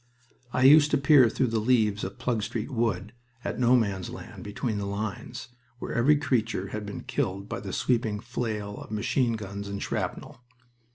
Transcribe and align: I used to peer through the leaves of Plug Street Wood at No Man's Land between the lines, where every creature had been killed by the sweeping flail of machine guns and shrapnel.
I 0.51 0.63
used 0.63 0.89
to 0.89 0.97
peer 0.97 1.29
through 1.29 1.49
the 1.49 1.59
leaves 1.59 2.03
of 2.03 2.17
Plug 2.17 2.41
Street 2.41 2.71
Wood 2.71 3.13
at 3.45 3.59
No 3.59 3.75
Man's 3.75 4.09
Land 4.09 4.43
between 4.43 4.79
the 4.79 4.87
lines, 4.87 5.49
where 5.77 5.93
every 5.93 6.17
creature 6.17 6.69
had 6.69 6.87
been 6.87 7.01
killed 7.01 7.47
by 7.47 7.59
the 7.59 7.71
sweeping 7.71 8.19
flail 8.19 8.77
of 8.79 8.89
machine 8.89 9.33
guns 9.33 9.67
and 9.67 9.79
shrapnel. 9.79 10.41